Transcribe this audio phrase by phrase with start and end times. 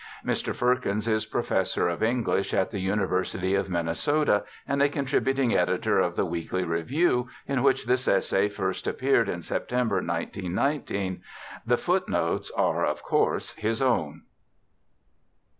[0.25, 0.51] Mr.
[0.55, 6.15] Firkins is professor of English at the University of Minnesota, and a contributing editor of
[6.15, 11.21] The Weekly Review, in which this essay first appeared in September, 1919.
[11.67, 14.23] The footnotes are, of course, his own.